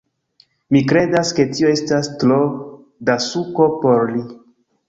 Mi 0.75 0.79
kredas, 0.91 1.33
ke 1.39 1.45
tio 1.51 1.69
estas 1.73 2.11
tro 2.23 2.39
da 3.11 3.19
suko 3.29 3.69
por 3.85 4.09
li 4.17 4.27